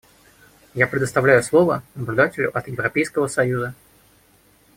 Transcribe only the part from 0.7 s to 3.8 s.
Я предоставлю слово наблюдателю от Европейского союза.